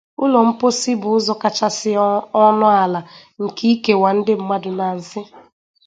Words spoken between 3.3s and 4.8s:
nke ịkewa ndị mmadụ